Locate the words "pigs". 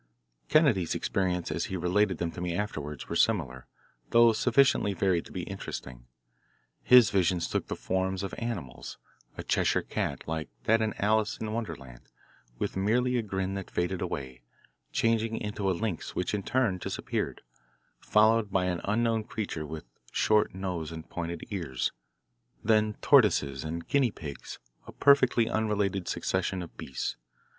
24.09-24.57